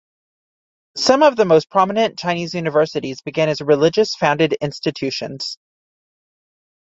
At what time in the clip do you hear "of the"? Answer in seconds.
1.21-1.45